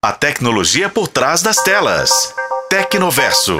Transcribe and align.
A 0.00 0.12
tecnologia 0.12 0.88
por 0.88 1.08
trás 1.08 1.42
das 1.42 1.56
telas. 1.56 2.32
Tecnoverso. 2.70 3.58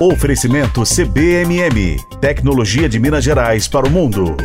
Oferecimento 0.00 0.84
CBMM. 0.84 1.96
Tecnologia 2.20 2.88
de 2.88 3.00
Minas 3.00 3.24
Gerais 3.24 3.66
para 3.66 3.88
o 3.88 3.90
mundo. 3.90 4.36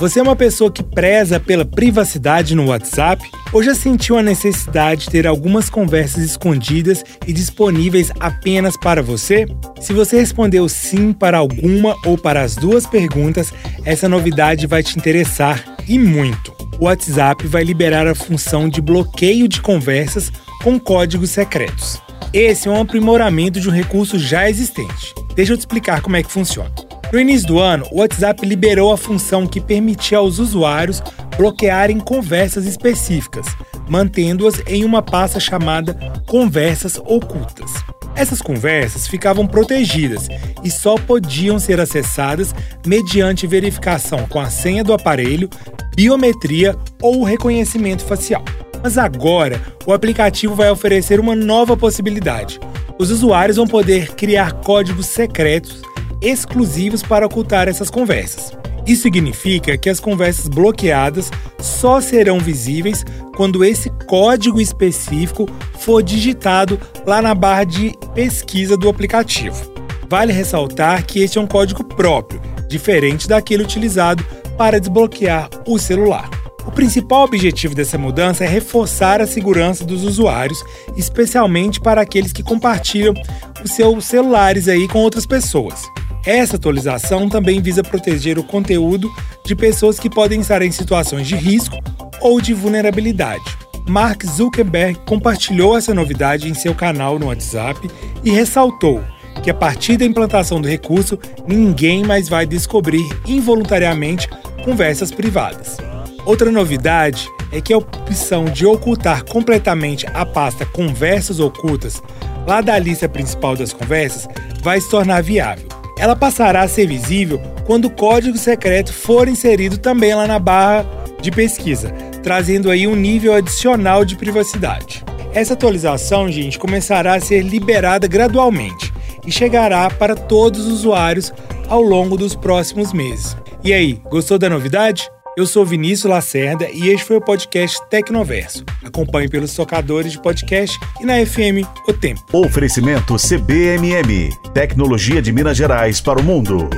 Você 0.00 0.20
é 0.20 0.22
uma 0.22 0.34
pessoa 0.34 0.72
que 0.72 0.82
preza 0.82 1.38
pela 1.38 1.66
privacidade 1.66 2.54
no 2.54 2.68
WhatsApp 2.68 3.22
ou 3.52 3.62
já 3.62 3.74
sentiu 3.74 4.16
a 4.16 4.22
necessidade 4.22 5.02
de 5.02 5.10
ter 5.10 5.26
algumas 5.26 5.68
conversas 5.68 6.24
escondidas 6.24 7.04
e 7.26 7.32
disponíveis 7.32 8.10
apenas 8.18 8.74
para 8.74 9.02
você? 9.02 9.44
Se 9.82 9.92
você 9.92 10.18
respondeu 10.18 10.66
sim 10.66 11.12
para 11.12 11.36
alguma 11.36 11.94
ou 12.06 12.16
para 12.16 12.40
as 12.40 12.56
duas 12.56 12.86
perguntas, 12.86 13.52
essa 13.84 14.08
novidade 14.08 14.66
vai 14.66 14.82
te 14.82 14.98
interessar 14.98 15.62
e 15.86 15.98
muito 15.98 16.63
o 16.80 16.84
WhatsApp 16.84 17.46
vai 17.46 17.62
liberar 17.62 18.06
a 18.06 18.14
função 18.14 18.68
de 18.68 18.80
bloqueio 18.80 19.48
de 19.48 19.60
conversas 19.60 20.32
com 20.62 20.78
códigos 20.78 21.30
secretos. 21.30 22.00
Esse 22.32 22.68
é 22.68 22.70
um 22.70 22.80
aprimoramento 22.80 23.60
de 23.60 23.68
um 23.68 23.72
recurso 23.72 24.18
já 24.18 24.48
existente. 24.48 25.14
Deixa 25.36 25.52
eu 25.52 25.56
te 25.56 25.60
explicar 25.60 26.00
como 26.00 26.16
é 26.16 26.22
que 26.22 26.30
funciona. 26.30 26.72
No 27.12 27.20
início 27.20 27.46
do 27.46 27.60
ano, 27.60 27.86
o 27.92 28.00
WhatsApp 28.00 28.44
liberou 28.44 28.92
a 28.92 28.96
função 28.96 29.46
que 29.46 29.60
permitia 29.60 30.18
aos 30.18 30.38
usuários 30.38 31.00
bloquearem 31.36 32.00
conversas 32.00 32.66
específicas, 32.66 33.46
mantendo-as 33.88 34.60
em 34.66 34.84
uma 34.84 35.02
pasta 35.02 35.38
chamada 35.38 35.94
Conversas 36.26 36.96
Ocultas. 36.98 37.83
Essas 38.16 38.40
conversas 38.40 39.08
ficavam 39.08 39.46
protegidas 39.46 40.28
e 40.62 40.70
só 40.70 40.94
podiam 40.96 41.58
ser 41.58 41.80
acessadas 41.80 42.54
mediante 42.86 43.46
verificação 43.46 44.26
com 44.28 44.40
a 44.40 44.50
senha 44.50 44.84
do 44.84 44.92
aparelho 44.92 45.50
biometria 45.94 46.76
ou 47.00 47.22
reconhecimento 47.22 48.04
facial. 48.04 48.44
Mas 48.82 48.98
agora, 48.98 49.60
o 49.86 49.92
aplicativo 49.92 50.54
vai 50.54 50.70
oferecer 50.70 51.18
uma 51.18 51.34
nova 51.34 51.76
possibilidade. 51.76 52.60
Os 52.98 53.10
usuários 53.10 53.56
vão 53.56 53.66
poder 53.66 54.14
criar 54.14 54.52
códigos 54.52 55.06
secretos 55.06 55.82
exclusivos 56.20 57.02
para 57.02 57.26
ocultar 57.26 57.68
essas 57.68 57.90
conversas. 57.90 58.56
Isso 58.86 59.02
significa 59.02 59.78
que 59.78 59.88
as 59.88 59.98
conversas 59.98 60.46
bloqueadas 60.48 61.30
só 61.58 62.00
serão 62.00 62.38
visíveis 62.38 63.04
quando 63.36 63.64
esse 63.64 63.90
código 64.06 64.60
específico 64.60 65.48
for 65.78 66.02
digitado 66.02 66.80
lá 67.06 67.20
na 67.20 67.34
barra 67.34 67.64
de 67.64 67.92
pesquisa 68.14 68.76
do 68.76 68.88
aplicativo. 68.88 69.72
Vale 70.08 70.32
ressaltar 70.32 71.04
que 71.04 71.20
este 71.20 71.38
é 71.38 71.40
um 71.40 71.46
código 71.46 71.82
próprio, 71.82 72.40
diferente 72.68 73.28
daquele 73.28 73.62
utilizado 73.62 74.24
para 74.56 74.78
desbloquear 74.78 75.48
o 75.66 75.78
celular. 75.78 76.30
O 76.66 76.72
principal 76.72 77.24
objetivo 77.24 77.74
dessa 77.74 77.98
mudança 77.98 78.44
é 78.44 78.48
reforçar 78.48 79.20
a 79.20 79.26
segurança 79.26 79.84
dos 79.84 80.02
usuários, 80.02 80.64
especialmente 80.96 81.80
para 81.80 82.00
aqueles 82.00 82.32
que 82.32 82.42
compartilham 82.42 83.14
os 83.62 83.72
seus 83.72 84.06
celulares 84.06 84.66
aí 84.66 84.88
com 84.88 85.00
outras 85.00 85.26
pessoas. 85.26 85.82
Essa 86.24 86.56
atualização 86.56 87.28
também 87.28 87.60
visa 87.60 87.82
proteger 87.82 88.38
o 88.38 88.44
conteúdo 88.44 89.12
de 89.44 89.54
pessoas 89.54 89.98
que 89.98 90.08
podem 90.08 90.40
estar 90.40 90.62
em 90.62 90.70
situações 90.70 91.26
de 91.28 91.36
risco 91.36 91.76
ou 92.24 92.40
de 92.40 92.52
vulnerabilidade. 92.52 93.44
Mark 93.86 94.24
Zuckerberg 94.24 94.98
compartilhou 95.04 95.76
essa 95.76 95.92
novidade 95.92 96.48
em 96.48 96.54
seu 96.54 96.74
canal 96.74 97.18
no 97.18 97.26
WhatsApp 97.26 97.88
e 98.24 98.30
ressaltou 98.30 99.04
que 99.42 99.50
a 99.50 99.54
partir 99.54 99.98
da 99.98 100.06
implantação 100.06 100.58
do 100.58 100.66
recurso, 100.66 101.18
ninguém 101.46 102.02
mais 102.02 102.28
vai 102.28 102.46
descobrir 102.46 103.06
involuntariamente 103.26 104.26
conversas 104.64 105.12
privadas. 105.12 105.76
Outra 106.24 106.50
novidade 106.50 107.28
é 107.52 107.60
que 107.60 107.74
a 107.74 107.78
opção 107.78 108.46
de 108.46 108.64
ocultar 108.64 109.22
completamente 109.24 110.06
a 110.14 110.24
pasta 110.24 110.64
Conversas 110.64 111.40
Ocultas 111.40 112.02
lá 112.46 112.62
da 112.62 112.78
lista 112.78 113.06
principal 113.06 113.54
das 113.54 113.72
conversas 113.72 114.26
vai 114.62 114.80
se 114.80 114.88
tornar 114.88 115.22
viável. 115.22 115.68
Ela 115.98 116.16
passará 116.16 116.62
a 116.62 116.68
ser 116.68 116.86
visível 116.86 117.38
quando 117.66 117.86
o 117.86 117.90
código 117.90 118.38
secreto 118.38 118.94
for 118.94 119.28
inserido 119.28 119.76
também 119.76 120.14
lá 120.14 120.26
na 120.26 120.38
barra 120.38 120.86
de 121.20 121.30
pesquisa, 121.30 121.94
trazendo 122.24 122.70
aí 122.70 122.88
um 122.88 122.96
nível 122.96 123.34
adicional 123.34 124.04
de 124.04 124.16
privacidade. 124.16 125.04
Essa 125.34 125.52
atualização, 125.52 126.32
gente, 126.32 126.58
começará 126.58 127.14
a 127.14 127.20
ser 127.20 127.42
liberada 127.42 128.08
gradualmente 128.08 128.92
e 129.26 129.30
chegará 129.30 129.90
para 129.90 130.16
todos 130.16 130.66
os 130.66 130.72
usuários 130.72 131.32
ao 131.68 131.82
longo 131.82 132.16
dos 132.16 132.34
próximos 132.34 132.92
meses. 132.92 133.36
E 133.62 133.72
aí, 133.72 134.00
gostou 134.10 134.38
da 134.38 134.48
novidade? 134.48 135.08
Eu 135.36 135.46
sou 135.46 135.66
Vinícius 135.66 136.10
Lacerda 136.10 136.68
e 136.72 136.88
este 136.88 137.04
foi 137.04 137.16
o 137.16 137.20
podcast 137.20 137.78
Tecnoverso. 137.90 138.64
Acompanhe 138.84 139.28
pelos 139.28 139.52
tocadores 139.52 140.12
de 140.12 140.20
podcast 140.20 140.78
e 141.00 141.04
na 141.04 141.14
FM 141.26 141.66
O 141.88 141.92
Tempo. 141.92 142.22
Oferecimento 142.32 143.16
CBMM 143.16 144.30
Tecnologia 144.54 145.20
de 145.20 145.32
Minas 145.32 145.56
Gerais 145.56 146.00
para 146.00 146.20
o 146.20 146.22
mundo. 146.22 146.70